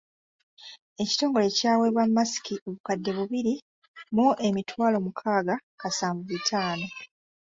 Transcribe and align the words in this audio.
Ekitongole 1.01 1.47
kyaweebwa 1.57 2.03
masiki 2.15 2.53
obukadde 2.67 3.11
bubiri 3.17 3.53
mu 4.15 4.27
emitwalo 4.47 4.97
mukaaga 5.05 5.55
kasanvu 5.81 6.21
bitaano. 6.31 6.87